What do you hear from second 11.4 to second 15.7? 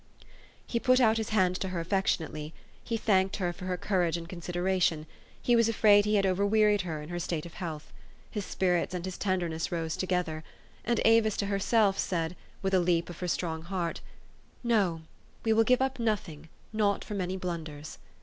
herself said, with a leap of her strong heart, "No, we will